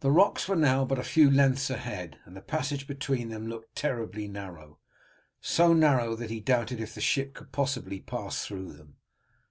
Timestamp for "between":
2.86-3.30